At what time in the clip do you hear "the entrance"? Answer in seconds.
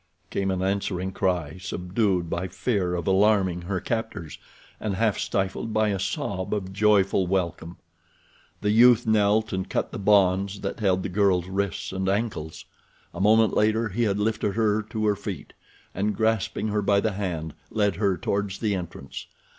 18.57-19.27